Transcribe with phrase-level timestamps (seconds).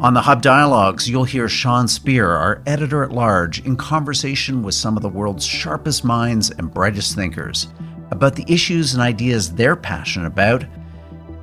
[0.00, 4.74] On the Hub Dialogues, you'll hear Sean Speer, our editor at large, in conversation with
[4.74, 7.68] some of the world's sharpest minds and brightest thinkers
[8.10, 10.64] about the issues and ideas they're passionate about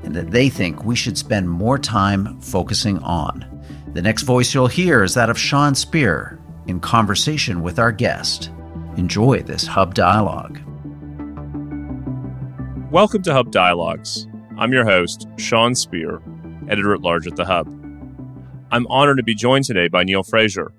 [0.04, 3.46] and that they think we should spend more time focusing on.
[3.94, 8.52] The next voice you'll hear is that of Sean Speer in conversation with our guest.
[8.98, 10.60] Enjoy this Hub Dialogue.
[12.92, 14.28] Welcome to Hub Dialogues.
[14.58, 16.22] I'm your host, Sean Speer,
[16.68, 17.81] editor at large at the Hub.
[18.74, 20.72] I'm honored to be joined today by Neil Fraser,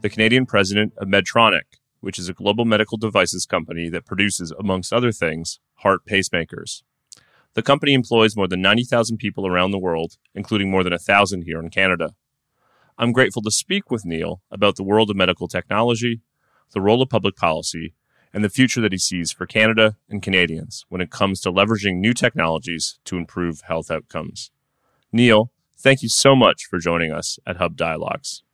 [0.00, 1.64] the Canadian president of Medtronic,
[2.00, 6.84] which is a global medical devices company that produces, amongst other things, heart pacemakers.
[7.54, 11.58] The company employs more than 90,000 people around the world, including more than 1,000 here
[11.58, 12.10] in Canada.
[12.96, 16.20] I'm grateful to speak with Neil about the world of medical technology,
[16.74, 17.92] the role of public policy,
[18.32, 21.96] and the future that he sees for Canada and Canadians when it comes to leveraging
[21.96, 24.52] new technologies to improve health outcomes.
[25.12, 25.50] Neil,
[25.82, 28.44] Thank you so much for joining us at Hub Dialogues.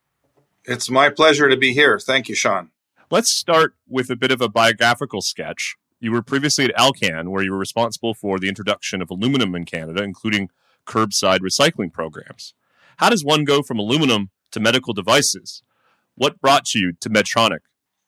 [0.64, 1.98] It's my pleasure to be here.
[1.98, 2.70] Thank you, Sean.
[3.10, 5.76] Let's start with a bit of a biographical sketch.
[6.00, 9.66] You were previously at Alcan, where you were responsible for the introduction of aluminum in
[9.66, 10.48] Canada, including
[10.86, 12.54] curbside recycling programs.
[12.96, 15.62] How does one go from aluminum to medical devices?
[16.14, 17.60] What brought you to Medtronic?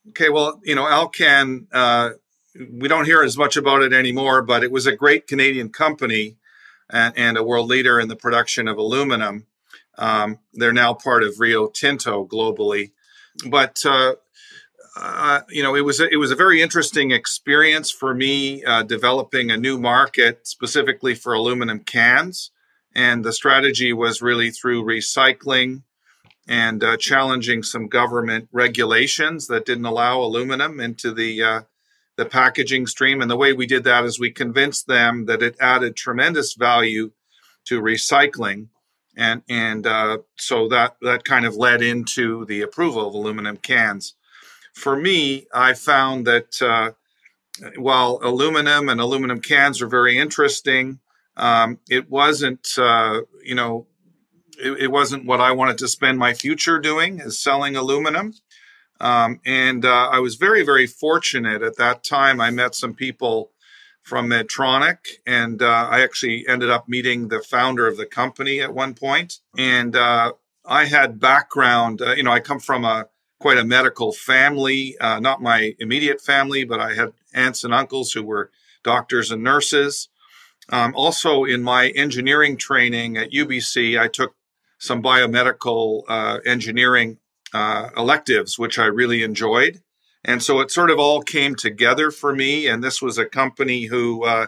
[0.09, 2.11] Okay, well, you know, Alcan, uh,
[2.73, 6.37] we don't hear as much about it anymore, but it was a great Canadian company
[6.93, 9.47] and, and a world leader in the production of aluminum.
[9.99, 12.93] Um, they're now part of Rio Tinto globally,
[13.49, 14.15] but uh,
[14.97, 18.83] uh, you know it was a, it was a very interesting experience for me uh,
[18.83, 22.51] developing a new market specifically for aluminum cans,
[22.95, 25.83] and the strategy was really through recycling
[26.49, 31.61] and uh, challenging some government regulations that didn't allow aluminum into the uh,
[32.21, 33.23] the packaging stream.
[33.23, 37.13] And the way we did that is we convinced them that it added tremendous value
[37.65, 38.69] to recycling.
[39.17, 44.15] And, and uh, so that, that kind of led into the approval of aluminum cans.
[44.75, 46.93] For me, I found that uh,
[47.77, 51.01] while aluminum and aluminum cans are very interesting,
[51.39, 53.87] um, it wasn't, uh, you know,
[54.59, 58.35] it, it, wasn't what I wanted to spend my future doing is selling aluminum.
[59.01, 62.41] Um, and uh, I was very, very fortunate at that time.
[62.41, 63.51] I met some people
[64.03, 68.75] from Medtronic, and uh, I actually ended up meeting the founder of the company at
[68.75, 69.39] one point.
[69.57, 70.33] And uh,
[70.67, 73.07] I had background, uh, you know, I come from a
[73.39, 78.13] quite a medical family, uh, not my immediate family, but I had aunts and uncles
[78.13, 78.51] who were
[78.83, 80.09] doctors and nurses.
[80.69, 84.35] Um, also, in my engineering training at UBC, I took
[84.79, 87.19] some biomedical uh, engineering
[87.55, 89.83] uh, electives, which I really enjoyed.
[90.25, 92.67] And so it sort of all came together for me.
[92.67, 94.47] And this was a company who uh,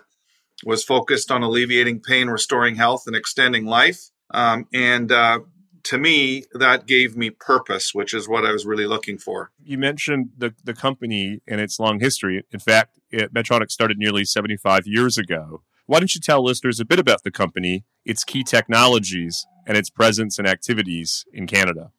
[0.65, 4.11] was focused on alleviating pain, restoring health, and extending life.
[4.33, 5.41] Um, and uh,
[5.85, 9.51] to me, that gave me purpose, which is what I was really looking for.
[9.63, 12.45] You mentioned the, the company and its long history.
[12.53, 15.63] In fact, it, Medtronic started nearly 75 years ago.
[15.87, 19.91] Why don't you tell listeners a bit about the company, its key technologies, and its
[19.91, 21.93] presence and activities in Canada?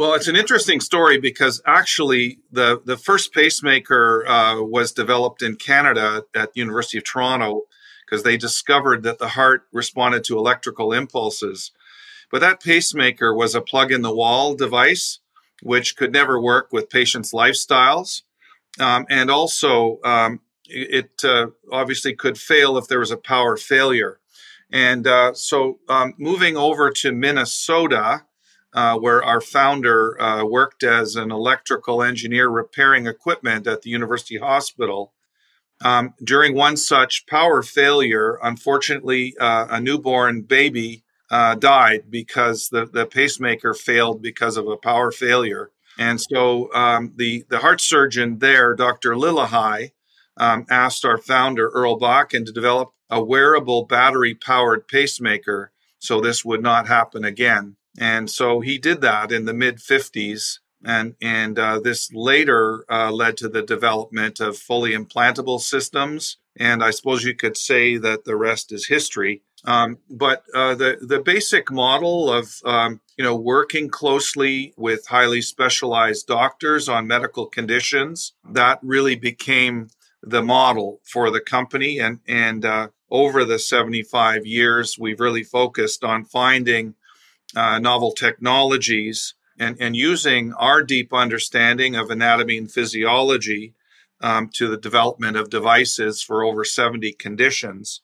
[0.00, 5.56] Well, it's an interesting story because actually the, the first pacemaker uh, was developed in
[5.56, 7.64] Canada at the University of Toronto
[8.06, 11.72] because they discovered that the heart responded to electrical impulses.
[12.30, 15.18] But that pacemaker was a plug in the wall device,
[15.62, 18.22] which could never work with patients' lifestyles.
[18.78, 24.18] Um, and also, um, it uh, obviously could fail if there was a power failure.
[24.72, 28.22] And uh, so, um, moving over to Minnesota,
[28.72, 34.38] uh, where our founder uh, worked as an electrical engineer repairing equipment at the University
[34.38, 35.12] Hospital.
[35.82, 42.86] Um, during one such power failure, unfortunately, uh, a newborn baby uh, died because the,
[42.86, 45.70] the pacemaker failed because of a power failure.
[45.98, 49.14] And so um, the, the heart surgeon there, Dr.
[49.14, 49.92] Lillehei,
[50.36, 56.44] um, asked our founder, Earl Bakken, to develop a wearable battery powered pacemaker so this
[56.44, 57.76] would not happen again.
[57.98, 60.58] And so he did that in the mid 50s.
[60.82, 66.82] And, and uh, this later uh, led to the development of fully implantable systems and
[66.82, 69.42] I suppose you could say that the rest is history.
[69.64, 75.42] Um, but uh, the the basic model of um, you know working closely with highly
[75.42, 79.88] specialized doctors on medical conditions that really became
[80.22, 86.04] the model for the company and and uh, over the 75 years we've really focused
[86.04, 86.94] on finding
[87.56, 93.74] uh, novel technologies and, and using our deep understanding of anatomy and physiology
[94.20, 98.02] um, to the development of devices for over 70 conditions.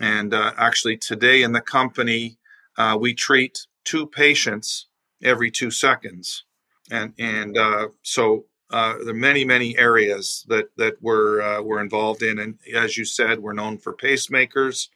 [0.00, 2.38] And uh, actually, today in the company,
[2.76, 4.86] uh, we treat two patients
[5.22, 6.44] every two seconds.
[6.90, 11.80] And, and uh, so uh, there are many, many areas that, that we're, uh, we're
[11.80, 12.38] involved in.
[12.38, 14.88] And as you said, we're known for pacemakers,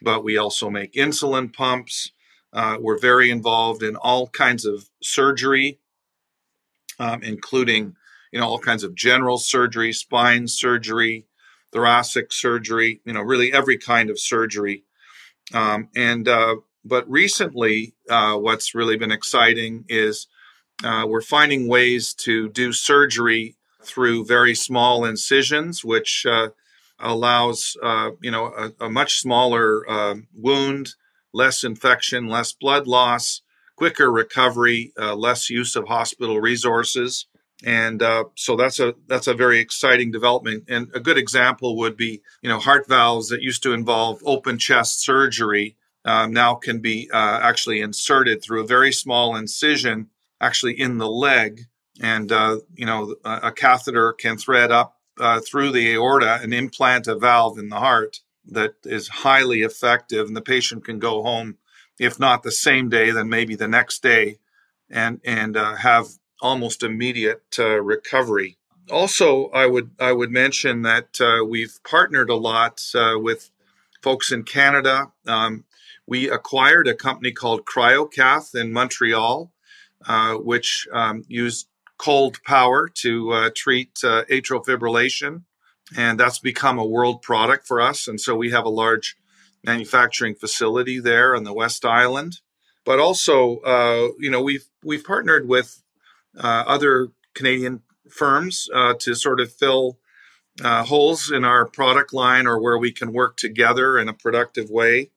[0.00, 2.12] but we also make insulin pumps.
[2.52, 5.78] Uh, we're very involved in all kinds of surgery,
[6.98, 7.94] um, including
[8.32, 11.26] you know all kinds of general surgery, spine surgery,
[11.72, 13.00] thoracic surgery.
[13.04, 14.84] You know, really every kind of surgery.
[15.52, 20.26] Um, and uh, but recently, uh, what's really been exciting is
[20.84, 26.48] uh, we're finding ways to do surgery through very small incisions, which uh,
[26.98, 29.84] allows uh, you know a, a much smaller
[30.34, 30.94] wound
[31.32, 33.42] less infection, less blood loss,
[33.76, 37.26] quicker recovery, uh, less use of hospital resources.
[37.64, 40.64] And uh, so that's a that's a very exciting development.
[40.68, 44.58] And a good example would be, you know, heart valves that used to involve open
[44.58, 50.08] chest surgery um, now can be uh, actually inserted through a very small incision,
[50.40, 51.62] actually in the leg.
[52.00, 56.54] And uh, you know, a, a, catheter can thread up uh, through the aorta and
[56.54, 61.22] implant a valve in the heart that is highly effective, and the patient can go
[61.22, 61.58] home,
[61.98, 64.38] if not the same day, then maybe the next day,
[64.90, 66.06] and and uh, have
[66.40, 68.56] almost immediate uh, recovery.
[68.90, 73.50] Also, I would I would mention that uh, we've partnered a lot uh, with
[74.02, 75.12] folks in Canada.
[75.26, 75.64] Um,
[76.06, 79.52] we acquired a company called CryoCath in Montreal,
[80.06, 81.68] uh, which um, used
[81.98, 85.42] cold power to uh, treat atrial fibrillation
[85.96, 88.08] and that's become a world product for us.
[88.08, 89.16] And so we have a large
[89.64, 92.40] manufacturing facility there on the West Island.
[92.84, 95.82] But also, uh, you know, we've we've partnered with
[96.38, 99.98] uh, other Canadian firms uh, to sort of fill
[100.64, 104.70] uh, holes in our product line or where we can work together in a productive
[104.70, 105.10] way.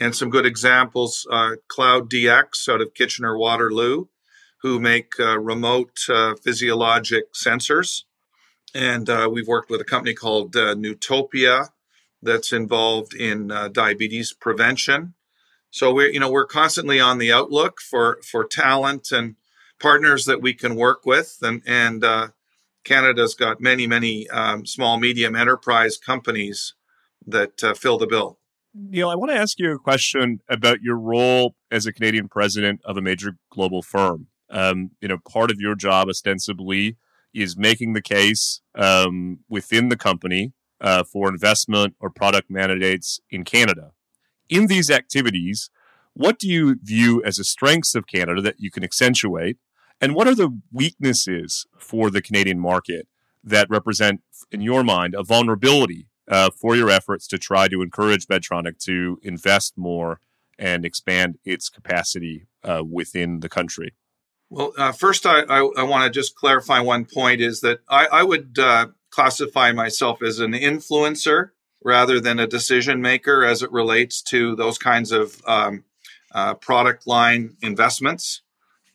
[0.00, 4.06] And some good examples: uh, Cloud DX out of Kitchener Waterloo,
[4.62, 5.98] who make uh, remote
[6.40, 8.04] physiologic sensors
[8.74, 11.70] and uh, we've worked with a company called uh, Newtopia
[12.22, 15.14] that's involved in uh, diabetes prevention.
[15.70, 19.36] So we're you know we're constantly on the outlook for for talent and
[19.78, 22.28] partners that we can work with, and and uh,
[22.84, 26.74] Canada's got many many um, small medium enterprise companies
[27.26, 28.38] that uh, fill the bill.
[28.74, 32.80] Neil, I want to ask you a question about your role as a Canadian president
[32.84, 34.28] of a major global firm.
[34.50, 36.96] Um, you know, part of your job ostensibly
[37.34, 43.44] is making the case um, within the company uh, for investment or product mandates in
[43.44, 43.92] Canada.
[44.48, 45.70] In these activities,
[46.14, 49.58] what do you view as the strengths of Canada that you can accentuate?
[50.00, 53.08] And what are the weaknesses for the Canadian market
[53.44, 58.26] that represent, in your mind, a vulnerability uh, for your efforts to try to encourage
[58.26, 60.20] Medtronic to invest more
[60.58, 63.94] and expand its capacity uh, within the country?
[64.50, 68.06] Well, uh, first, I, I, I want to just clarify one point is that I,
[68.06, 71.50] I would uh, classify myself as an influencer
[71.84, 75.84] rather than a decision maker as it relates to those kinds of um,
[76.34, 78.40] uh, product line investments,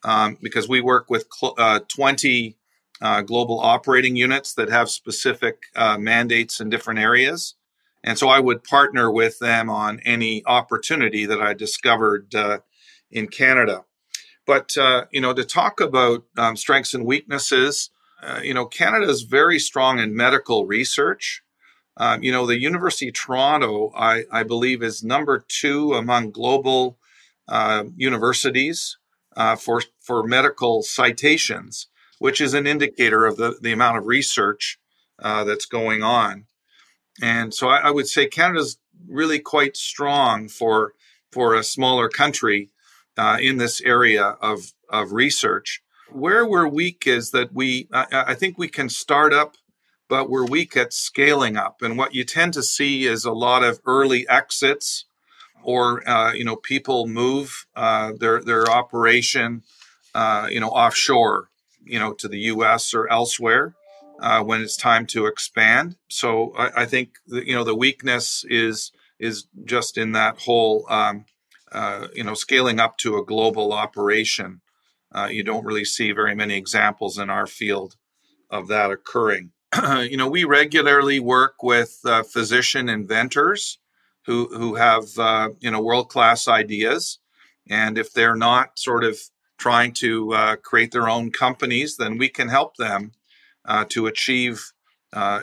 [0.02, 2.56] um, because we work with cl- uh, 20
[3.00, 7.54] uh, global operating units that have specific uh, mandates in different areas.
[8.02, 12.34] And so I would partner with them on any opportunity that I discovered
[13.10, 13.84] in Canada.
[14.46, 17.90] But uh, you know, to talk about um, strengths and weaknesses,
[18.22, 21.42] uh, you know, Canada is very strong in medical research.
[21.96, 26.98] Um, you know, the University of Toronto, I, I, believe, is number two among global
[27.46, 28.98] uh, universities
[29.36, 34.78] uh, for for medical citations, which is an indicator of the, the amount of research
[35.22, 36.46] uh, that's going on.
[37.22, 40.94] And so I, I would say Canada's really quite strong for
[41.30, 42.70] for a smaller country
[43.18, 45.82] uh, in this area of, of research.
[46.10, 49.56] Where we're weak is that we, I, I think we can start up,
[50.08, 51.82] but we're weak at scaling up.
[51.82, 55.06] And what you tend to see is a lot of early exits
[55.62, 59.62] or, uh, you know, people move uh, their, their operation,
[60.14, 61.48] uh, you know, offshore,
[61.84, 63.74] you know, to the US or elsewhere.
[64.20, 65.96] uh, when it's time to expand.
[66.08, 70.86] So I, I think the, you know the weakness is is just in that whole
[70.90, 71.24] um,
[71.72, 74.60] uh, you know scaling up to a global operation.
[75.14, 77.96] Uh, you don't really see very many examples in our field
[78.50, 79.52] of that occurring.
[80.02, 83.78] you know, we regularly work with uh, physician inventors
[84.26, 87.18] who who have uh, you know world class ideas,
[87.68, 89.18] and if they're not sort of
[89.58, 93.12] trying to uh, create their own companies, then we can help them
[93.64, 94.72] uh, to achieve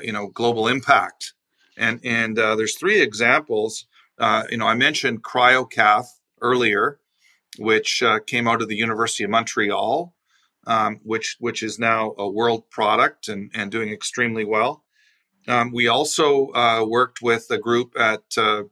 [0.01, 1.33] you know global impact.
[1.77, 3.85] And and there's three examples.
[4.21, 6.07] You know, I mentioned CryoCath
[6.41, 6.99] earlier,
[7.57, 10.13] which came out of the University of Montreal
[10.67, 14.83] um, which which is now a world product and, and doing extremely well.
[15.47, 18.63] Um, we also uh, worked with a group at uh,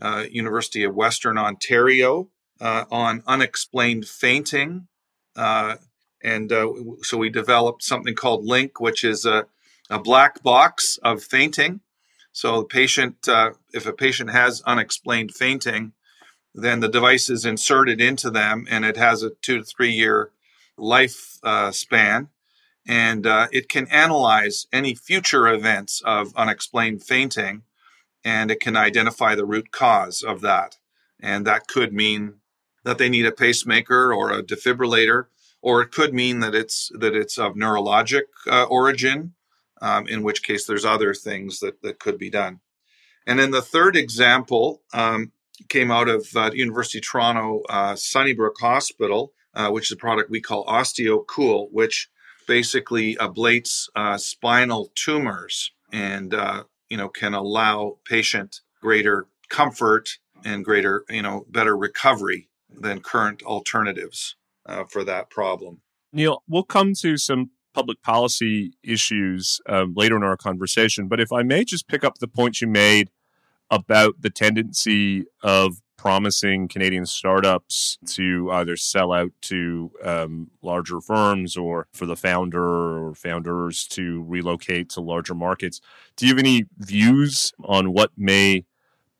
[0.00, 2.28] uh, University of Western Ontario
[2.60, 4.88] uh, on unexplained fainting,
[5.36, 5.76] uh,
[6.22, 6.68] and uh,
[7.02, 9.46] so we developed something called LINQ, which is a,
[9.88, 11.80] a black box of fainting.
[12.38, 13.26] So the patient,
[13.72, 15.94] if a patient has unexplained fainting,
[16.54, 20.30] then the device is inserted into them, and it has a two to three year
[20.76, 22.28] life uh, span,
[22.86, 27.62] and uh, it can analyze any future events of unexplained fainting,
[28.24, 30.76] and it can identify the root cause of that.
[31.18, 32.34] And that could mean
[32.84, 35.24] that they need a pacemaker or a defibrillator,
[35.60, 39.34] or it could mean that it's that it's of neurologic uh, origin,
[39.80, 42.60] um, in which case there's other things that that cool be done.
[43.26, 45.32] And then the third example um,
[45.68, 50.30] came out of uh, University of Toronto uh, Sunnybrook Hospital, uh, which is a product
[50.30, 52.08] we call OsteoCool, which
[52.46, 60.64] basically ablates uh, spinal tumors and uh, you know can allow patient greater comfort and
[60.64, 65.80] greater you know better recovery than current alternatives uh, for that problem.
[66.12, 71.32] Neil, we'll come to some public policy issues um, later in our conversation, but if
[71.32, 73.10] I may just pick up the point you made
[73.70, 81.56] about the tendency of promising Canadian startups to either sell out to um, larger firms
[81.56, 85.80] or for the founder or founders to relocate to larger markets.
[86.16, 88.64] Do you have any views on what may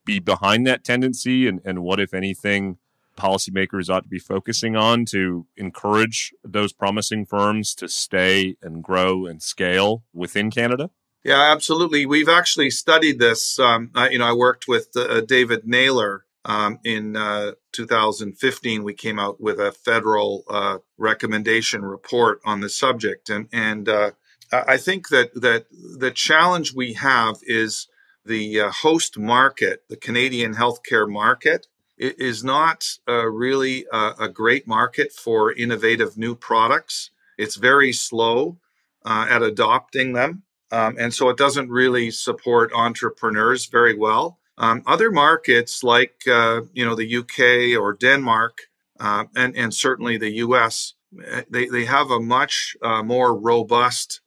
[0.04, 2.78] be behind that tendency and, and what, if anything,
[3.18, 9.26] policymakers ought to be focusing on to encourage those promising firms to stay and grow
[9.26, 10.90] and scale within Canada?
[11.24, 12.06] Yeah, absolutely.
[12.06, 13.58] We've actually studied this.
[13.58, 18.94] Um, I, you know, I worked with uh, David Naylor um, in uh, 2015, we
[18.94, 24.12] came out with a federal uh, recommendation report on the subject, and and uh,
[24.50, 27.86] I think that that the challenge we have is
[28.24, 31.66] the uh, host market, the Canadian healthcare market,
[31.98, 37.10] is not uh, really a, a, great market for innovative new products.
[37.36, 38.58] It's very slow
[39.04, 44.38] uh, at adopting them, um, and so it doesn't really support entrepreneurs very well.
[44.56, 48.58] Um, other markets like uh, you know the UK or Denmark
[49.00, 54.20] uh, and and certainly the US, eh, they they have a much uh, more robust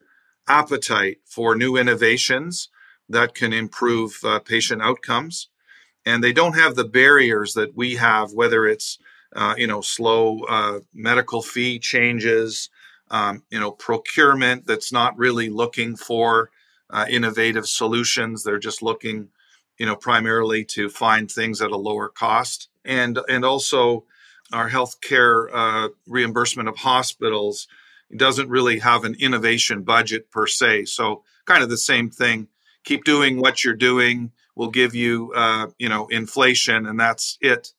[0.48, 2.68] appetite for new innovations
[3.08, 5.48] that can improve uh, patient outcomes,
[6.04, 8.98] and they don't have the barriers that we have, whether it's
[9.34, 12.70] uh, you know slow uh, medical fee changes,
[13.10, 16.50] um, you know procurement that's not really looking for
[17.08, 19.28] innovative solutions; they're just looking
[19.78, 24.04] you know, primarily to find things at a lower cost, and and also
[24.52, 27.66] our healthcare uh, reimbursement of hospitals
[28.16, 30.84] doesn't really have an innovation budget per se.
[30.84, 32.48] So kind of the same thing.
[32.84, 34.30] Keep doing what you're doing.
[34.54, 37.72] We'll give you, uh, you know, inflation, and that's it.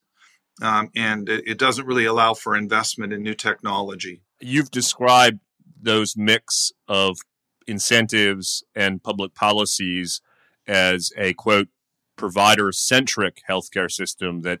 [0.62, 4.22] Um, and it, it doesn't really allow for investment in new technology.
[4.40, 5.40] You've described
[5.80, 7.18] those mix of
[7.66, 10.20] incentives and public policies
[10.66, 11.68] as a quote
[12.16, 14.60] provider centric healthcare system that,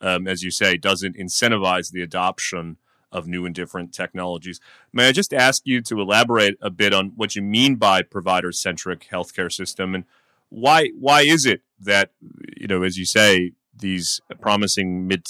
[0.00, 2.78] um, as you say, doesn't incentivize the adoption
[3.12, 4.60] of new and different technologies.
[4.92, 8.50] May I just ask you to elaborate a bit on what you mean by provider
[8.50, 10.04] centric healthcare system and
[10.48, 12.10] why why is it that
[12.56, 15.24] you know as you say these promising mid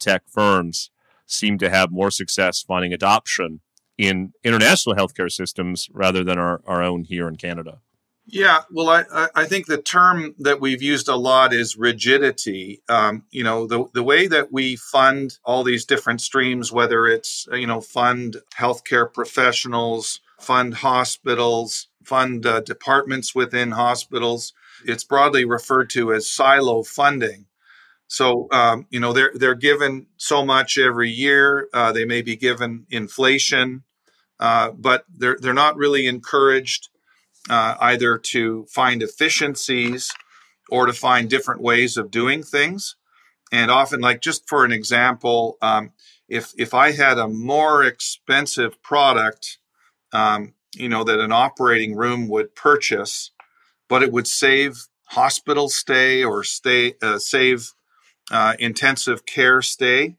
[0.00, 0.90] tech firms
[1.26, 3.60] seem to have more success finding adoption
[3.98, 7.80] in international healthcare systems rather than our, our own here in Canada?
[8.26, 12.80] Yeah, well, I, I think the term that we've used a lot is rigidity.
[12.88, 17.48] Um, you know, the, the way that we fund all these different streams, whether it's,
[17.52, 24.52] you know, fund healthcare professionals, fund hospitals, fund uh, departments within hospitals,
[24.84, 27.46] it's broadly referred to as silo funding.
[28.08, 31.68] So, um, you know, they're, they're given so much every year.
[31.72, 33.84] Uh, they may be given inflation,
[34.40, 36.88] uh, but they're, they're not really encouraged
[37.48, 40.12] uh, either to find efficiencies
[40.70, 42.96] or to find different ways of doing things.
[43.52, 45.92] And often, like just for an example, um,
[46.28, 49.58] if if I had a more expensive product,
[50.12, 53.32] um, you know, that an operating room would purchase,
[53.90, 57.72] but it would save hospital stay or stay uh, save
[58.30, 60.16] uh, intensive care stay.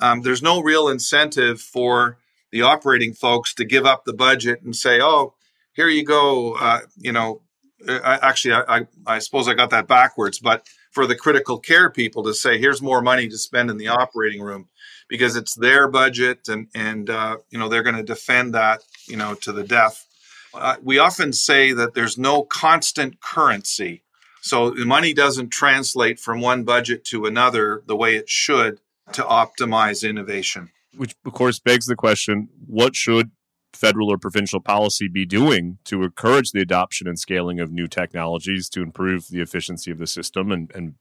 [0.00, 2.16] Um, there's no real incentive for
[2.50, 5.34] the operating folks to give up the budget and say, "Oh,
[5.74, 7.42] here you go." Uh, you know,
[7.86, 11.58] uh, I, actually, I, I, I suppose I got that backwards, but for the critical
[11.58, 14.68] care people to say, "Here's more money to spend in the operating room,"
[15.08, 19.18] because it's their budget, and and uh, you know they're going to defend that, you
[19.18, 20.06] know, to the death.
[20.54, 24.02] Uh, we often say that there's no constant currency
[24.42, 28.80] so the money doesn't translate from one budget to another the way it should
[29.12, 30.70] to optimize innovation.
[30.96, 33.30] Which, of course, begs the question what should
[33.72, 38.68] federal or provincial policy be doing to encourage the adoption and scaling of new technologies
[38.70, 40.94] to improve the efficiency of the system and, and,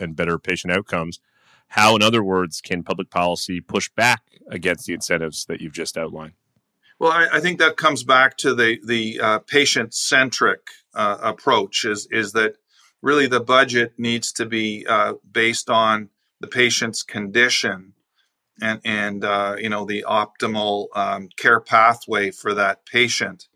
[0.00, 1.20] and better patient outcomes?
[1.68, 5.98] How, in other words, can public policy push back against the incentives that you've just
[5.98, 6.32] outlined?
[6.98, 11.84] Well, I, I think that comes back to the the uh, patient centric uh, approach.
[11.84, 12.56] Is is that
[13.02, 16.10] really the budget needs to be uh, based on
[16.40, 17.94] the patient's condition
[18.60, 23.48] and and uh, you know the optimal um, care pathway for that patient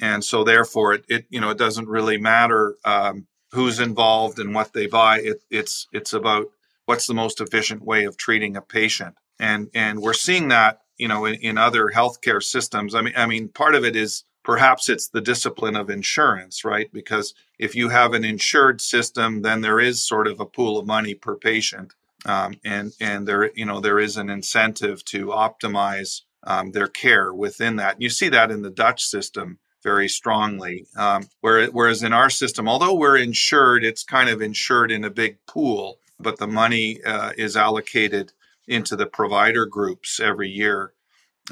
[0.00, 4.54] and so therefore it, it you know it doesn't really matter um, who's involved and
[4.54, 6.46] what they buy it, it's it's about
[6.86, 11.08] what's the most efficient way of treating a patient and and we're seeing that you
[11.08, 14.88] know in, in other healthcare systems i mean i mean part of it is perhaps
[14.88, 16.90] it's the discipline of insurance, right?
[16.92, 20.86] Because if you have an insured system, then there is sort of a pool of
[20.86, 26.22] money per patient, um, and and there you know there is an incentive to optimize
[26.44, 28.00] um, their care within that.
[28.00, 30.86] You see that in the Dutch system very strongly.
[30.94, 35.38] Um, whereas in our system, although we're insured, it's kind of insured in a big
[35.46, 38.32] pool, but the money uh, is allocated
[38.66, 40.92] into the provider groups every year.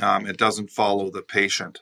[0.00, 1.80] Um, it doesn't follow the patient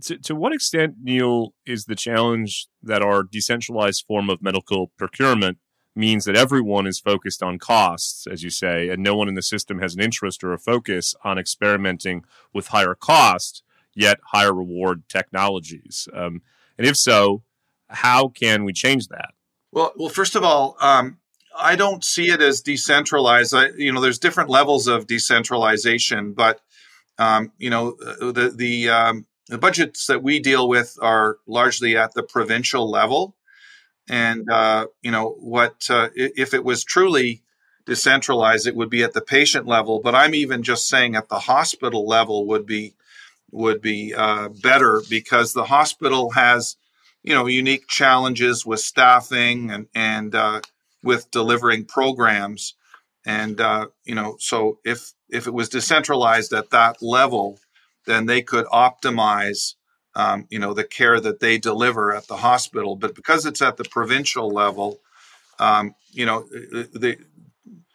[0.00, 5.58] to, to what extent, Neil, is the challenge that our decentralized form of medical procurement
[5.94, 9.42] means that everyone is focused on costs, as you say, and no one in the
[9.42, 13.62] system has an interest or a focus on experimenting with higher cost
[13.94, 16.08] yet higher reward technologies?
[16.14, 16.40] Um,
[16.78, 17.42] and if so,
[17.88, 19.34] how can we change that?
[19.70, 21.18] Well, well, first of all, um,
[21.56, 23.54] I don't see it as decentralized.
[23.54, 26.60] I, you know, there's different levels of decentralization, but
[27.18, 32.14] um, you know, the the um, the budgets that we deal with are largely at
[32.14, 33.36] the provincial level.
[34.08, 37.42] And, uh, you know, what uh, if it was truly
[37.86, 40.00] decentralized, it would be at the patient level.
[40.02, 42.94] But I'm even just saying at the hospital level would be
[43.50, 46.76] would be uh, better because the hospital has,
[47.22, 50.60] you know, unique challenges with staffing and and uh,
[51.02, 52.74] with delivering programs.
[53.24, 57.58] And uh, you know, so if if it was decentralized at that level,
[58.06, 59.74] then they could optimize
[60.14, 63.76] um, you know the care that they deliver at the hospital but because it's at
[63.76, 65.00] the provincial level
[65.58, 67.16] um, you know the,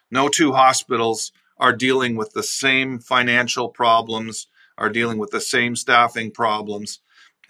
[0.10, 5.76] no two hospitals are dealing with the same financial problems are dealing with the same
[5.76, 7.00] staffing problems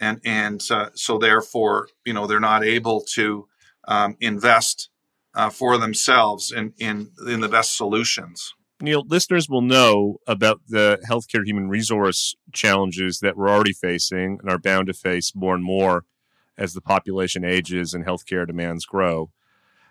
[0.00, 3.46] and and uh, so therefore you know they're not able to
[3.86, 4.90] um, invest
[5.38, 11.00] uh, for themselves in, in in the best solutions Neil, listeners will know about the
[11.08, 15.64] healthcare human resource challenges that we're already facing and are bound to face more and
[15.64, 16.04] more
[16.56, 19.30] as the population ages and healthcare demands grow.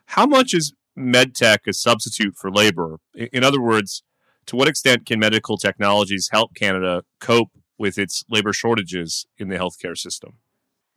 [0.08, 3.00] How much is medtech a substitute for labor?
[3.14, 4.04] In other words,
[4.46, 9.58] to what extent can medical technologies help Canada cope with its labor shortages in the
[9.58, 10.38] healthcare system?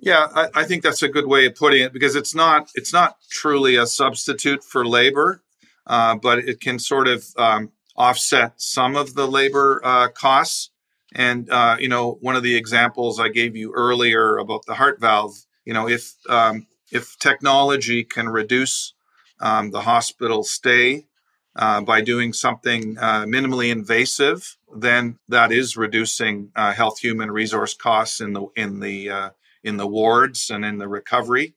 [0.02, 2.92] Yeah, I, I, think that's a good way of putting it because it's not it's
[2.92, 5.42] not truly a substitute for labor,
[5.86, 10.70] uh, but it can sort of um, offset some of the labor uh, costs.
[11.14, 15.00] And uh, you know, one of the examples I gave you earlier about the heart
[15.00, 15.34] valve,
[15.66, 18.94] you know, if um, if technology can reduce
[19.38, 21.08] um, the hospital stay
[21.56, 27.74] uh, by doing something uh, minimally invasive, then that is reducing uh, health human resource
[27.74, 29.30] costs in the in the
[29.62, 31.54] in the wards and in the recovery.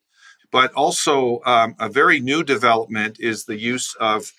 [0.51, 4.31] But also, um, a very new development is the use of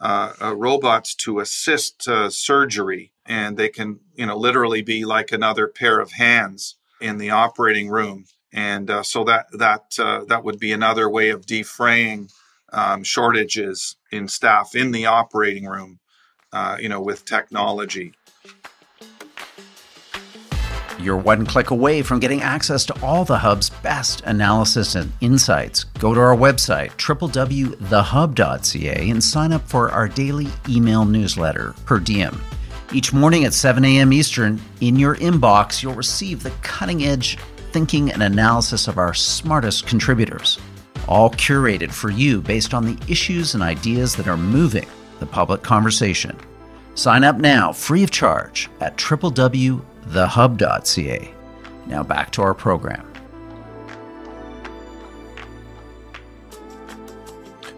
[0.00, 5.30] uh, uh, robots to assist uh, surgery, and they can, you know, literally be like
[5.30, 8.24] another pair of hands in the operating room.
[8.52, 12.30] And uh, so that that uh, that would be another way of defraying
[12.72, 16.00] um, shortages in staff in the operating room,
[16.52, 18.14] uh, you know, with technology.
[21.02, 25.84] You're one click away from getting access to all the Hub's best analysis and insights.
[25.98, 32.38] Go to our website, www.thehub.ca, and sign up for our daily email newsletter per diem.
[32.92, 34.12] Each morning at 7 a.m.
[34.12, 37.38] Eastern, in your inbox, you'll receive the cutting edge
[37.72, 40.58] thinking and analysis of our smartest contributors,
[41.08, 44.86] all curated for you based on the issues and ideas that are moving
[45.18, 46.36] the public conversation.
[46.94, 48.96] Sign up now, free of charge, at
[50.10, 51.34] www.thehub.ca.
[51.86, 53.06] Now back to our program.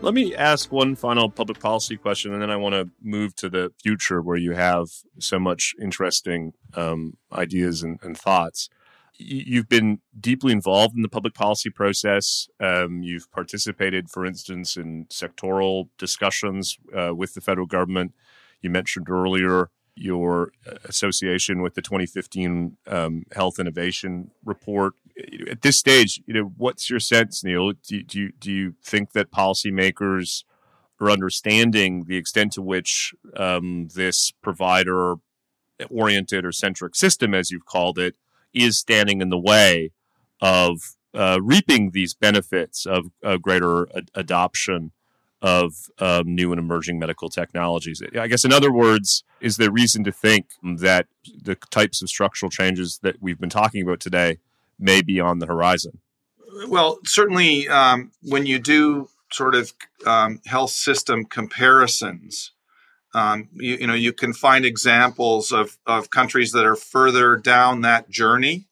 [0.01, 3.49] Let me ask one final public policy question, and then I want to move to
[3.49, 4.89] the future where you have
[5.21, 8.69] so much interesting um, ideas and, and, thoughts.
[9.17, 12.49] You've been deeply involved in the public policy process.
[12.59, 18.13] Um, you've participated, for instance, in sectoral discussions uh, with the federal government.
[18.61, 24.95] You mentioned earlier your uh, association with the 2015 um, Health Innovation Report.
[25.51, 27.73] At this stage, you know, what's your sense, Neil?
[27.73, 30.45] Do, do you do you think that policymakers
[31.01, 35.17] are understanding the extent to which um, this provider
[35.91, 38.15] oriented or centric system, as you've called it,
[38.55, 39.91] is standing in the way
[40.41, 40.79] of
[41.15, 44.93] uh, reaping these benefits of, of greater ad- adoption
[45.43, 48.01] of um, new and emerging medical technologies.
[48.19, 51.09] I guess, in other words, is there reason to think that
[51.43, 54.39] the types of structural changes that we've been talking about today
[54.79, 55.99] may be on the horizon?
[56.69, 59.73] Well, certainly, um, when you do sort of
[60.07, 62.53] um, health system comparisons,
[63.15, 67.81] um, you, you, know you can find examples of, of countries that are further down
[67.81, 68.67] that journey.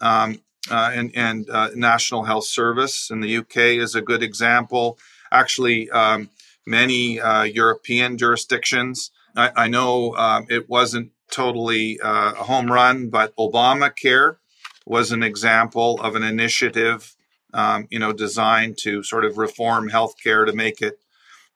[0.00, 4.96] Um, uh, and, and uh, National Health Service in the UK is a good example
[5.32, 6.30] actually um,
[6.66, 9.10] many uh, European jurisdictions.
[9.36, 14.36] I, I know um, it wasn't totally uh, a home run, but Obamacare
[14.86, 17.16] was an example of an initiative,
[17.54, 20.98] um, you know, designed to sort of reform healthcare to make it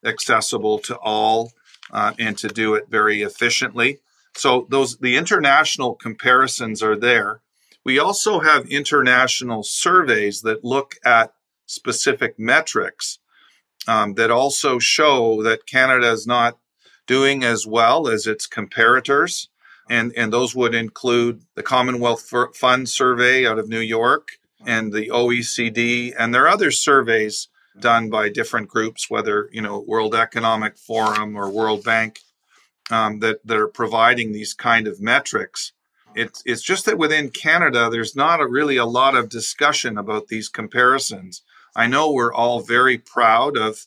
[0.05, 1.53] accessible to all
[1.91, 3.99] uh, and to do it very efficiently.
[4.35, 7.41] So those the international comparisons are there.
[7.85, 11.33] We also have international surveys that look at
[11.67, 13.19] specific metrics
[13.87, 16.59] um, that also show that Canada is not
[17.07, 19.49] doing as well as its comparators.
[19.89, 24.31] And, and those would include the Commonwealth Fund survey out of New York
[24.67, 26.13] and the OECD.
[26.19, 31.37] And there are other surveys done by different groups, whether, you know, World Economic Forum
[31.37, 32.21] or World Bank,
[32.91, 35.73] um, that, that are providing these kind of metrics.
[36.15, 40.29] It's, it's just that within Canada, there's not a, really a lot of discussion about
[40.29, 41.43] these comparisons.
[41.77, 43.87] I know we're all very proud of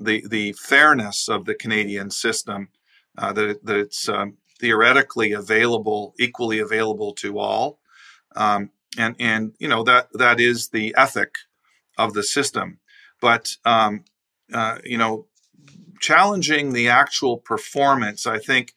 [0.00, 2.68] the the fairness of the Canadian system,
[3.16, 7.78] uh, that, that it's um, theoretically available, equally available to all,
[8.34, 11.36] um, and and you know that that is the ethic
[11.96, 12.80] of the system.
[13.20, 14.04] But um,
[14.52, 15.26] uh, you know,
[16.00, 18.74] challenging the actual performance, I think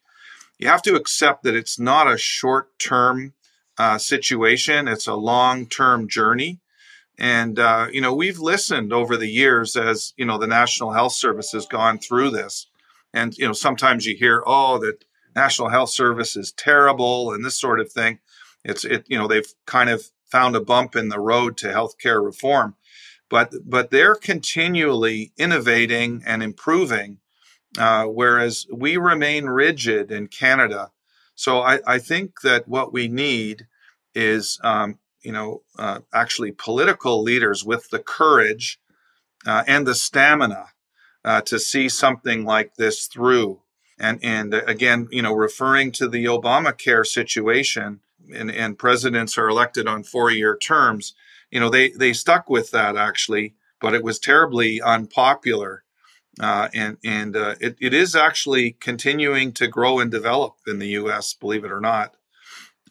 [0.59, 3.33] you have to accept that it's not a short term
[3.79, 6.60] uh, situation; it's a long term journey.
[7.21, 11.13] And, uh, you know, we've listened over the years as, you know, the National Health
[11.13, 12.65] Service has gone through this.
[13.13, 15.05] And, you know, sometimes you hear, oh, that
[15.35, 18.17] National Health Service is terrible and this sort of thing.
[18.65, 22.25] It's, it, you know, they've kind of found a bump in the road to healthcare
[22.25, 22.75] reform.
[23.29, 27.19] But, but they're continually innovating and improving,
[27.77, 30.91] uh, whereas we remain rigid in Canada.
[31.35, 33.67] So I, I think that what we need
[34.15, 38.79] is um, you know, uh, actually political leaders with the courage
[39.45, 40.67] uh, and the stamina
[41.23, 43.61] uh, to see something like this through.
[43.99, 47.99] And and again, you know, referring to the Obamacare situation,
[48.33, 51.13] and, and presidents are elected on four-year terms.
[51.51, 55.83] You know, they they stuck with that actually, but it was terribly unpopular.
[56.39, 60.87] Uh, and and uh, it, it is actually continuing to grow and develop in the
[60.89, 61.33] U.S.
[61.33, 62.15] Believe it or not,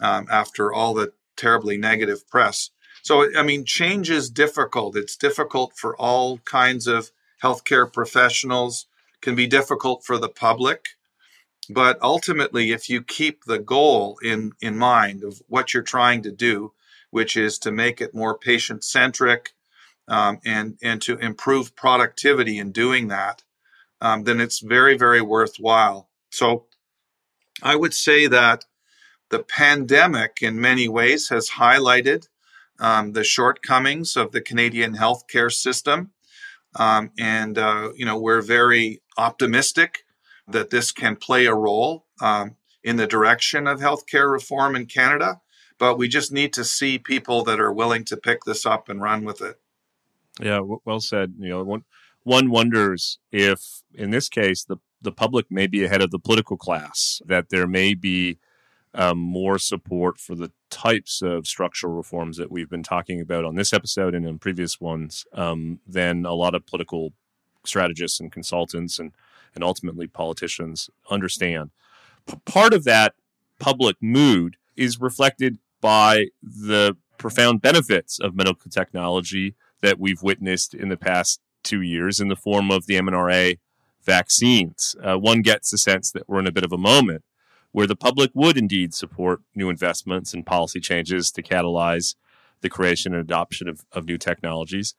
[0.01, 2.71] um, after all the terribly negative press.
[3.03, 4.97] So, I mean, change is difficult.
[4.97, 7.11] It's difficult for all kinds of
[7.43, 8.87] healthcare professionals,
[9.21, 10.91] can be difficult for the public.
[11.69, 16.33] But ultimately, if you keep the goal in, in mind of what you're trying to
[16.33, 16.73] do,
[17.11, 19.53] which is to make it more patient centric
[20.09, 23.43] um, and, and to improve productivity in doing that,
[24.01, 26.09] um, then it's very, very worthwhile.
[26.31, 26.65] So
[27.63, 28.65] I would say that
[29.31, 32.29] the pandemic, in many ways, has highlighted
[32.79, 36.11] um, the shortcomings of the Canadian healthcare system.
[36.77, 40.05] Um, and, uh, you know, we're very optimistic
[40.47, 45.41] that this can play a role um, in the direction of healthcare reform in Canada.
[45.81, 49.01] but we just need to see people that are willing to pick this up and
[49.01, 49.59] run with it.
[50.41, 51.35] Yeah, well said.
[51.39, 51.85] You know, one
[52.23, 56.57] one wonders if, in this case, the the public may be ahead of the political
[56.57, 57.21] class.
[57.27, 58.39] That there may be
[58.95, 63.55] um, more support for the types of structural reforms that we've been talking about on
[63.55, 67.13] this episode and in previous ones um, than a lot of political
[67.65, 69.13] strategists and consultants and
[69.55, 71.71] and ultimately politicians understand.
[72.27, 73.15] P- part of that
[73.59, 80.89] public mood is reflected by the profound benefits of medical technology that we've witnessed in
[80.89, 83.59] the past two years in the form of the mRNA
[84.05, 84.95] vaccines.
[85.03, 87.25] Uh, one gets the sense that we're in a bit of a moment
[87.73, 92.15] where the public would indeed support new investments and policy changes to catalyze
[92.61, 94.95] the creation and adoption of, of new technologies.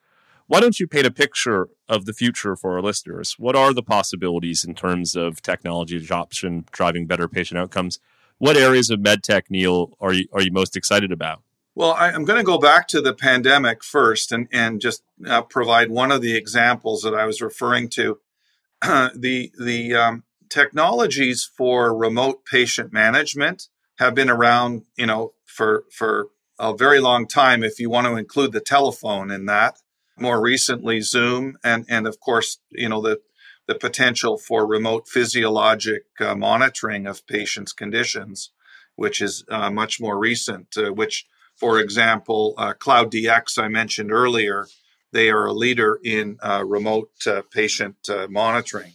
[0.48, 3.36] Why don't you paint a picture of the future for our listeners?
[3.38, 8.00] What are the possibilities in terms of technology adoption driving better patient outcomes?
[8.38, 11.42] What areas of medtech, Neil, are you, are you most excited about?
[11.74, 15.42] Well, I, am going to go back to the pandemic first and, and just uh,
[15.44, 18.20] provide one of the examples that I was referring to.
[18.82, 26.28] the the um, technologies for remote patient management have been around, you know, for for
[26.60, 27.64] a very long time.
[27.64, 29.78] If you want to include the telephone in that,
[30.18, 33.22] more recently Zoom, and and of course, you know the
[33.68, 38.52] the potential for remote physiologic uh, monitoring of patients' conditions,
[38.96, 44.12] which is uh, much more recent, uh, which for example, uh, Cloud DX, I mentioned
[44.12, 44.68] earlier,
[45.12, 47.96] they are a leader in uh, remote uh, patient
[48.30, 48.94] monitoring.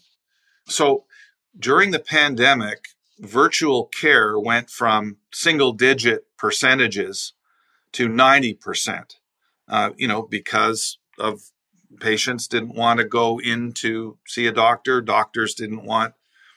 [0.66, 1.04] So
[1.58, 2.88] during the pandemic,
[3.18, 7.32] virtual care went from single digit percentages
[7.92, 9.16] to 90%,
[9.68, 11.40] uh, you know, because of
[12.00, 15.00] patients didn't want to go in to see a doctor.
[15.00, 16.14] Doctors didn't want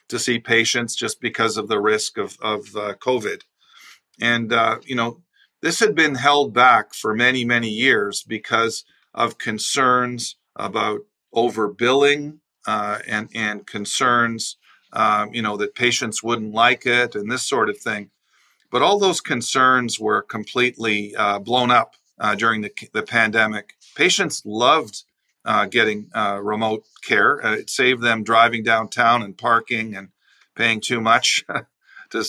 [0.10, 3.42] to see patients just because of the risk of, of uh, COVID.
[4.20, 4.52] And,
[4.86, 5.22] you know,
[5.62, 8.84] this had been held back for many, many years because
[9.14, 11.02] of concerns about
[11.34, 14.58] overbilling uh, and and concerns,
[14.94, 18.10] um, you know, that patients wouldn't like it and this sort of thing.
[18.72, 23.74] But all those concerns were completely uh, blown up uh, during the, the pandemic.
[23.96, 25.04] Patients loved
[25.46, 27.44] uh, getting uh, remote care.
[27.44, 30.10] Uh, it saved them driving downtown and parking and
[30.56, 31.44] paying too much
[32.12, 32.24] to,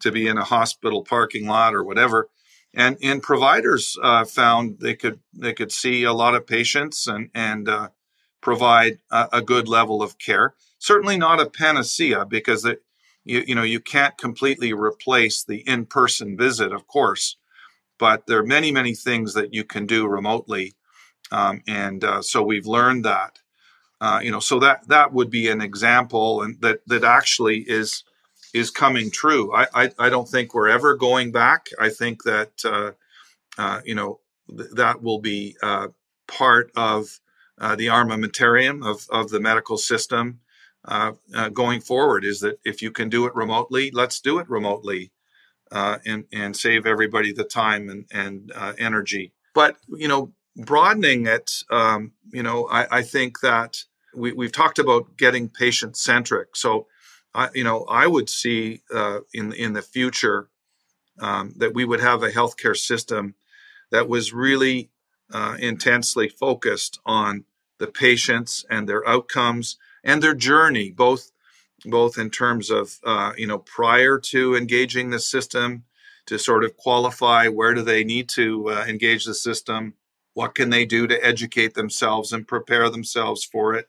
[0.00, 2.28] to be in a hospital parking lot or whatever
[2.74, 7.30] and and providers uh, found they could they could see a lot of patients and
[7.34, 7.68] and
[8.44, 10.54] provide a, a, good level of care.
[10.78, 12.82] Certainly not a panacea because it,
[13.24, 17.36] you you know you can't completely replace the in person visit, of course,
[17.98, 20.74] but there are many many things that you can do remotely,
[21.32, 23.40] um, and uh, so we've learned that.
[24.00, 28.04] Uh, you know, so that that would be an example, and that that actually is
[28.52, 29.52] is coming true.
[29.54, 31.66] I, I, I don't think we're ever going back.
[31.80, 32.92] I think that uh,
[33.56, 34.20] uh, you know
[34.54, 35.88] th- that will be uh,
[36.28, 37.20] part of
[37.60, 40.40] uh, the armamentarium of, of the medical system
[40.86, 42.24] uh, uh, going forward.
[42.24, 45.12] Is that if you can do it remotely, let's do it remotely,
[45.70, 49.32] and and save everybody the time and and energy.
[49.54, 54.78] But you know, broadening it, um, you know, I, I think that we, we've talked
[54.78, 56.56] about getting patient centric.
[56.56, 56.86] So
[57.34, 60.48] I, you know, I would see uh, in in the future
[61.20, 63.34] um, that we would have a healthcare system
[63.90, 64.90] that was really
[65.34, 67.44] uh, intensely focused on
[67.78, 71.32] the patients and their outcomes and their journey, both
[71.84, 75.84] both in terms of uh, you know prior to engaging the system
[76.26, 79.94] to sort of qualify where do they need to uh, engage the system,
[80.32, 83.88] what can they do to educate themselves and prepare themselves for it,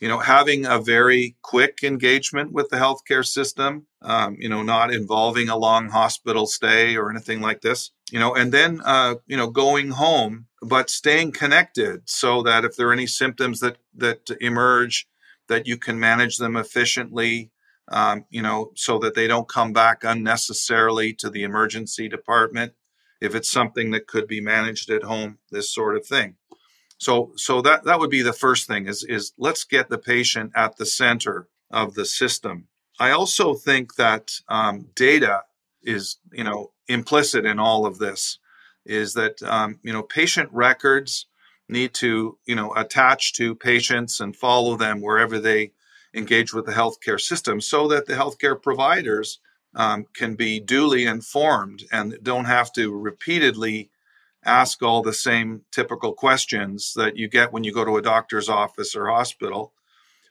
[0.00, 4.92] you know, having a very quick engagement with the healthcare system, um, you know, not
[4.92, 9.36] involving a long hospital stay or anything like this, you know, and then, uh, you
[9.36, 14.20] know, going home, but staying connected so that if there are any symptoms that, that
[14.40, 15.06] emerge,
[15.48, 17.50] that you can manage them efficiently,
[17.88, 22.72] um, you know, so that they don't come back unnecessarily to the emergency department
[23.20, 26.36] if it's something that could be managed at home, this sort of thing.
[26.98, 30.52] So, so that, that would be the first thing is, is let's get the patient
[30.54, 32.68] at the center of the system.
[32.98, 35.42] I also think that um, data
[35.82, 38.38] is, you know, implicit in all of this
[38.84, 41.26] is that, um, you know, patient records
[41.68, 45.72] need to, you know, attach to patients and follow them wherever they
[46.14, 49.40] engage with the healthcare system so that the healthcare providers
[49.74, 53.90] um, can be duly informed and don't have to repeatedly
[54.46, 58.48] ask all the same typical questions that you get when you go to a doctor's
[58.48, 59.72] office or hospital,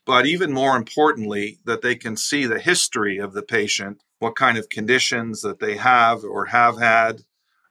[0.05, 4.57] but even more importantly, that they can see the history of the patient, what kind
[4.57, 7.23] of conditions that they have or have had,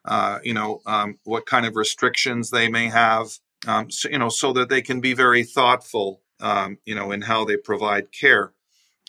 [0.05, 3.27] uh, you know, um, what kind of restrictions they may have,
[3.67, 7.21] um, so, you know, so that they can be very thoughtful, um, you know, in
[7.21, 8.51] how they provide care.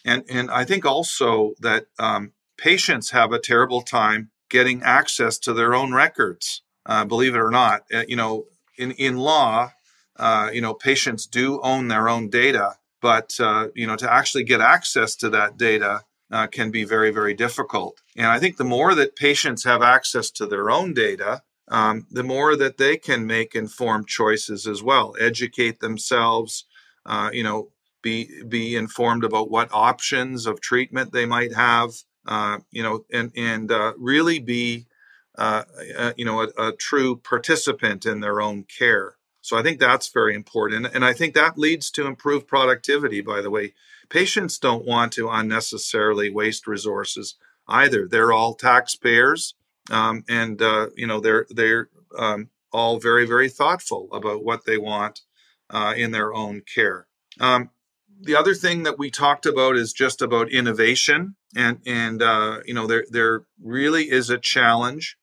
[0.05, 5.53] And, and I think also that um, patients have a terrible time getting access to
[5.53, 6.63] their own records.
[6.87, 8.45] Uh, believe it or not, uh, you know,
[8.79, 9.73] in, in law,
[10.19, 14.45] uh, you know, patients do own their own data, but, uh, you know, to actually
[14.45, 18.01] get access to that data uh, can be very, very difficult.
[18.17, 22.23] And I think the more that patients have access to their own data, um, the
[22.23, 26.65] more that they can make informed choices as well, educate themselves,
[27.05, 27.71] uh, you know,
[28.03, 31.91] be be informed about what options of treatment they might have,
[32.27, 34.86] uh, you know, and and uh, really be,
[35.39, 35.65] uh,
[35.97, 39.17] uh, you know, a, a, true participant in their own care.
[39.43, 43.21] So I think that's very important, and I think that leads to improved productivity.
[43.21, 43.75] By the way,
[44.09, 47.37] patients don't want to unnecessarily waste resources
[47.69, 48.09] either.
[48.09, 49.55] They're all taxpayers,
[49.91, 54.79] um, and uh, you know they're they're um, all very very thoughtful about what they
[54.79, 55.21] want
[55.97, 57.07] in their own care.
[57.41, 57.71] Um,
[58.21, 62.75] the other thing that we talked about is just about innovation, and and uh, you
[62.75, 65.17] know there there really is a challenge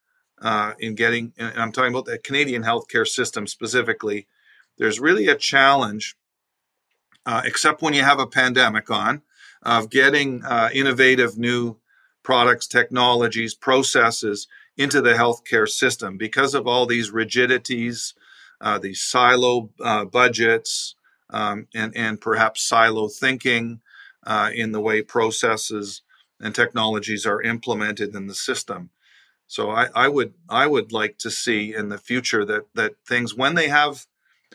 [0.43, 1.33] uh, in getting.
[1.37, 4.27] And I'm talking about the Canadian healthcare system specifically.
[4.77, 6.15] There's really a challenge,
[7.25, 9.21] uh, except when you have a pandemic on,
[9.63, 11.77] of getting uh, innovative new
[12.21, 18.13] products, technologies, processes into the healthcare system because of all these rigidities,
[18.59, 20.95] uh, these silo uh, budgets
[21.29, 23.79] um, and, and perhaps silo thinking
[24.25, 26.01] uh, in the way processes
[26.39, 28.89] and technologies are implemented in the system.
[29.53, 33.35] So I, I, would I would like to see in the future that that things
[33.35, 34.07] when they have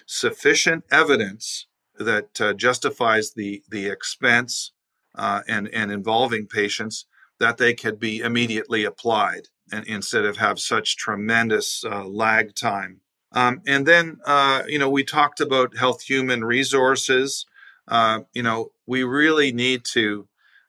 [0.06, 1.66] sufficient evidence
[1.98, 4.72] that uh, justifies the the expense
[5.14, 7.06] uh, and and involving patients
[7.38, 13.00] that they could be immediately applied and instead of have such tremendous uh, lag time
[13.32, 17.44] um, and then, uh, you know, we talked about health human resources.
[17.86, 20.26] Uh, you know, we really need to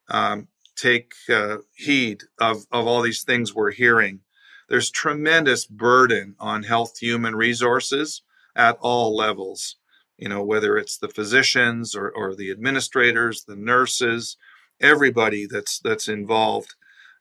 [0.09, 0.47] um,
[0.79, 4.21] take uh, heed of, of all these things we're hearing.
[4.67, 8.21] There's tremendous burden on health human resources
[8.55, 9.77] at all levels,
[10.17, 14.37] you know, whether it's the physicians or, or the administrators, the nurses,
[14.79, 16.75] everybody that's that's involved.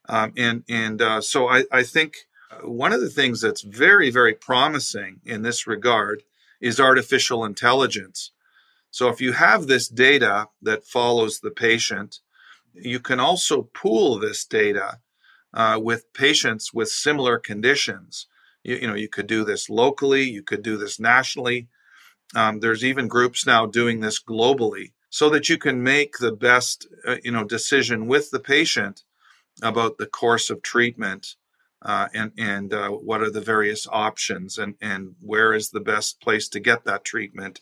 [0.08, 2.28] Um, and and uh, so I, I think
[2.62, 6.22] one of the things that's very, very promising in this regard
[6.60, 8.32] is artificial intelligence.
[8.90, 12.20] So, if you have this data that follows the patient,
[12.82, 14.98] you can also pool this data
[15.54, 18.26] uh, with patients with similar conditions.
[18.62, 21.68] You, you, know, you could do this locally, you could do this nationally.
[22.34, 26.86] Um, there's even groups now doing this globally, so that you can make the best,
[27.06, 29.02] uh, you know, decision with the patient
[29.62, 31.36] about the course of treatment
[31.82, 36.20] uh, and and uh, what are the various options and and where is the best
[36.20, 37.60] place to get that treatment.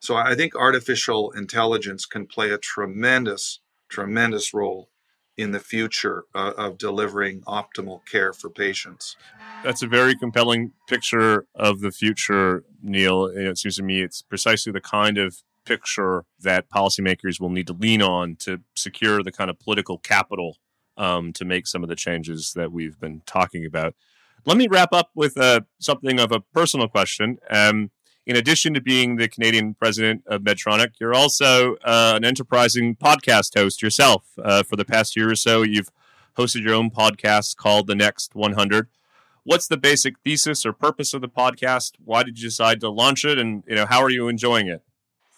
[0.00, 3.60] So I think artificial intelligence can play a tremendous
[3.90, 4.88] tremendous role
[5.36, 9.16] in the future uh, of delivering optimal care for patients.
[9.64, 13.26] That's a very compelling picture of the future, Neil.
[13.26, 17.72] It seems to me it's precisely the kind of picture that policymakers will need to
[17.72, 20.56] lean on to secure the kind of political capital
[20.96, 23.94] um, to make some of the changes that we've been talking about.
[24.46, 27.38] Let me wrap up with uh, something of a personal question.
[27.50, 27.90] Um,
[28.26, 33.58] in addition to being the Canadian president of Medtronic, you're also uh, an enterprising podcast
[33.58, 34.24] host yourself.
[34.42, 35.90] Uh, for the past year or so, you've
[36.36, 38.88] hosted your own podcast called The Next 100.
[39.44, 41.92] What's the basic thesis or purpose of the podcast?
[42.04, 44.82] Why did you decide to launch it, and you know how are you enjoying it?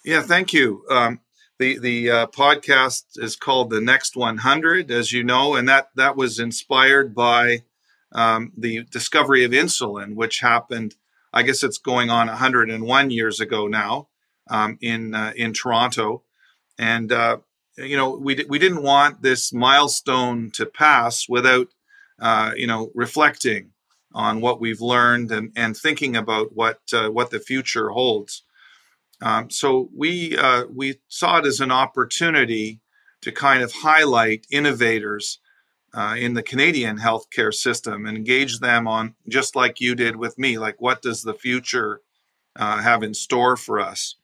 [0.04, 0.84] Yeah, thank you.
[0.90, 1.20] Um,
[1.58, 6.16] the the uh, podcast is called the Next 100, as you know, and that that
[6.16, 7.62] was inspired by
[8.12, 10.96] um, the discovery of insulin, which happened.
[11.32, 14.08] I guess it's going on 101 years ago now
[14.50, 16.22] um, in uh, in Toronto,
[16.78, 17.38] and uh,
[17.76, 21.68] you know we we didn't want this milestone to pass without
[22.20, 23.70] uh, you know reflecting
[24.14, 28.44] on what we've learned and and thinking about what uh, what the future holds.
[29.22, 32.80] Um, so we uh, we saw it as an opportunity
[33.22, 35.38] to kind of highlight innovators
[35.94, 40.58] uh, in the Canadian healthcare system engage them on just like you did with me,
[40.58, 42.00] like what does the future
[42.56, 44.16] uh, have in store for us?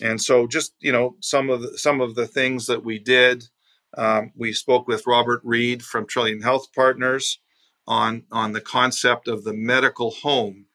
[0.00, 3.48] And so, just you know, some of the, some of the things that we did,
[3.96, 7.38] um, we spoke with Robert Reid from Trillium Health Partners
[7.86, 10.66] on on the concept of the medical home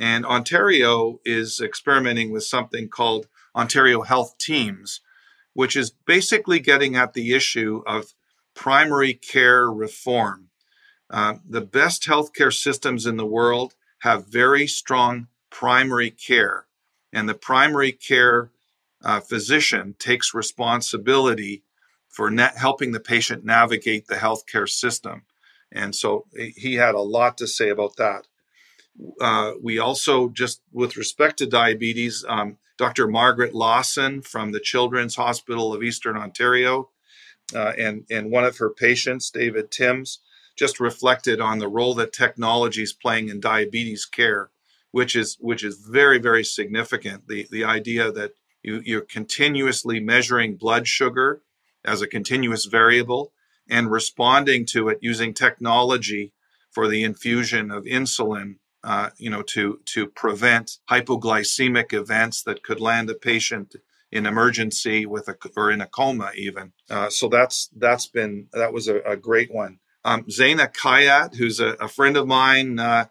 [0.00, 5.02] and Ontario is experimenting with something called Ontario Health Teams,
[5.52, 8.14] which is basically getting at the issue of
[8.60, 10.50] primary care reform.
[11.08, 16.66] Uh, the best healthcare systems in the world have very strong primary care,
[17.10, 18.50] and the primary care
[19.02, 21.62] uh, physician takes responsibility
[22.06, 25.22] for na- helping the patient navigate the healthcare system.
[25.72, 28.26] And so he had a lot to say about that.
[29.18, 33.08] Uh, we also, just with respect to diabetes, um, Dr.
[33.08, 36.90] Margaret Lawson from the Children's Hospital of Eastern Ontario
[37.54, 40.20] uh, and, and one of her patients, David Timms,
[40.56, 44.50] just reflected on the role that technology is playing in diabetes care,
[44.90, 47.28] which is which is very very significant.
[47.28, 48.32] The the idea that
[48.62, 51.40] you, you're continuously measuring blood sugar
[51.84, 53.32] as a continuous variable
[53.68, 56.32] and responding to it using technology
[56.70, 62.80] for the infusion of insulin uh, you know to to prevent hypoglycemic events that could
[62.80, 63.76] land a patient
[64.12, 66.72] in emergency with a or in a coma even.
[66.88, 69.78] Uh, so that's that's been that was a, a great one.
[70.04, 73.06] Um, Zayna Khayat, who's a, a friend of mine uh,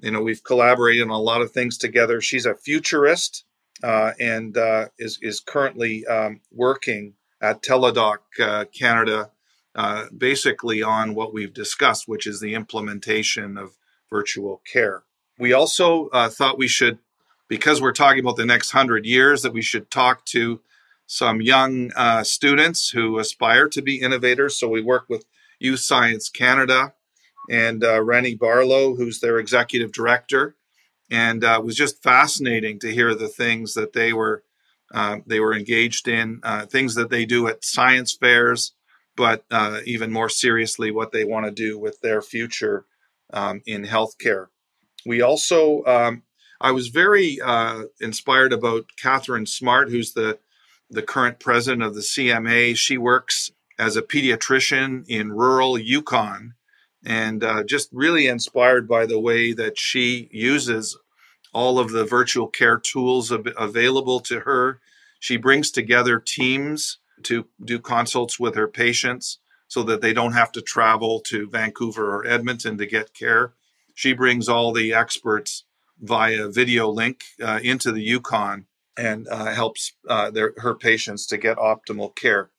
[0.00, 2.20] you know we've collaborated on a lot of things together.
[2.20, 3.44] She's a futurist
[3.82, 9.30] uh, and uh, is is currently um, working at Teladoc uh, Canada,
[9.74, 13.76] uh, basically on what we've discussed, which is the implementation of
[14.10, 15.02] virtual care.
[15.38, 17.00] We also thought we should,
[17.56, 20.60] because we're talking about the next hundred years, that we should talk to
[21.06, 24.56] some young uh, students who aspire to be innovators.
[24.58, 25.24] So we work with
[25.58, 26.94] Youth Science Canada
[27.50, 30.56] and Reni Barlow, who's their executive director
[31.10, 34.42] and uh, it was just fascinating to hear the things that they were
[34.92, 38.72] uh, they were engaged in, uh, things that they do at science fairs,
[39.16, 42.84] but uh, even more seriously, what they want to do with their future
[43.32, 44.48] um, in healthcare.
[45.04, 46.22] We also, um,
[46.60, 50.38] I was very uh, inspired about Katharine Smart, who's the
[50.90, 52.76] the current president of the CMA.
[52.76, 56.54] She works as a pediatrician in rural Yukon
[57.04, 60.96] and uh, just really inspired by the way that she uses
[61.52, 64.80] all of the virtual care tools av- available to her.
[65.20, 69.38] She brings together teams to do consults with her patients
[69.68, 73.54] so that they don't have to travel to Vancouver or Edmonton to get care.
[73.94, 75.64] She brings all the experts
[76.04, 81.36] via video link uh, into the Yukon and uh, helps uh, their, her patients to
[81.36, 82.50] get optimal care.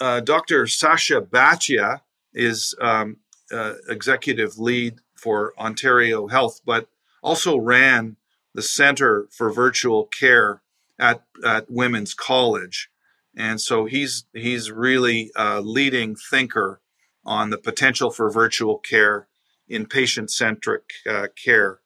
[0.00, 0.66] Uh, Dr.
[0.66, 2.00] Sacha Bhatia
[2.32, 3.18] is um,
[3.52, 6.88] uh, executive lead for Ontario Health, but
[7.22, 8.16] also ran
[8.54, 10.62] the Center for Virtual Care
[10.98, 12.90] at, at Women's College.
[13.36, 16.80] And so he's he's really a leading thinker
[17.24, 19.28] on the potential for virtual care
[19.68, 21.79] in patient-centric uh, care.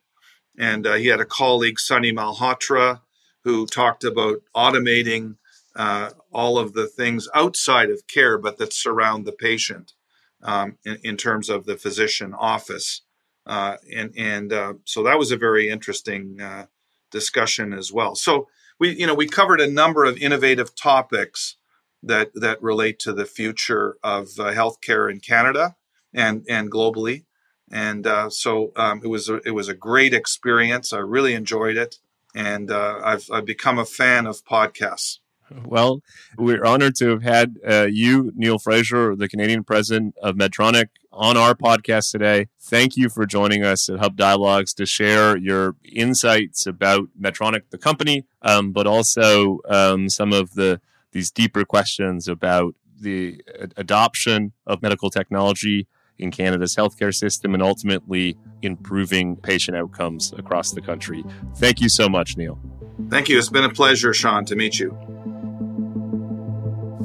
[0.59, 3.01] And uh, he had a colleague, Sunny Malhotra,
[3.43, 5.37] who talked about automating
[5.77, 9.93] uh, all of the things outside of care, but that surround the patient
[10.43, 13.03] um, in, in, terms of the physician office.
[13.47, 16.67] Uh, and and uh, so that was a very interesting uh,
[17.11, 18.15] discussion as well.
[18.15, 18.49] So
[18.79, 21.57] we you know we covered a number of innovative topics
[22.03, 25.77] that that relate to the future of uh, healthcare in Canada
[26.13, 27.25] and and globally.
[27.75, 30.93] And uh, so um, it was a, it was a great experience.
[30.93, 31.99] I really enjoyed it,
[32.33, 35.19] and uh, I've I've become a fan of podcasts.
[35.67, 36.01] Well,
[36.39, 41.37] we're honored to have had uh, you, Neil Fraser, the Canadian president of Medtronic, on
[41.37, 42.47] our podcast today.
[42.61, 47.79] Thank you for joining us at Hub Dialogues to share your insights about Medtronic, the
[47.79, 53.43] company, um, but also um, some of the these deeper questions about the
[53.77, 55.89] adoption of medical technology
[56.19, 61.25] in Canada's healthcare system and ultimately improving patient outcomes across the country.
[61.57, 62.59] Thank you so much, Neil.
[63.11, 63.39] Thank you.
[63.39, 64.97] It's been a pleasure, Sean, to meet you.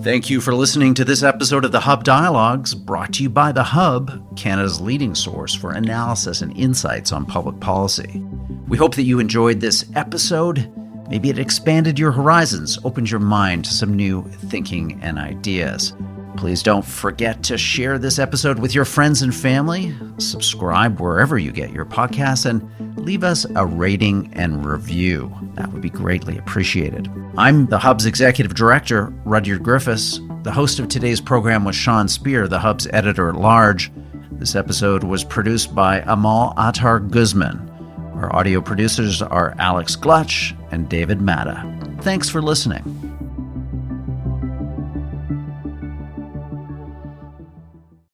[0.02, 3.52] Thank you for listening to this episode of the Hub Dialogues, brought to you by
[3.52, 8.24] The Hub, Canada's leading source for analysis and insights on public policy.
[8.70, 10.72] We hope that you enjoyed this episode.
[11.10, 15.94] Maybe it expanded your horizons, opened your mind to some new thinking and ideas.
[16.40, 21.52] Please don't forget to share this episode with your friends and family, subscribe wherever you
[21.52, 22.66] get your podcasts, and
[22.98, 25.36] leave us a rating and review.
[25.56, 27.12] That would be greatly appreciated.
[27.36, 30.22] I'm the Hub's executive director, Rudyard Griffiths.
[30.44, 33.92] The host of today's program was Sean Speer, the Hub's editor at large.
[34.32, 37.70] This episode was produced by Amal Attar Guzman.
[38.16, 41.98] Our audio producers are Alex Glutch and David Matta.
[42.00, 43.09] Thanks for listening.